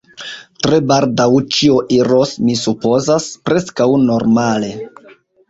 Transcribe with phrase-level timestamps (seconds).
[0.67, 1.27] tre baldaŭ
[1.57, 4.73] ĉio iros, mi supozas, preskaŭ normale.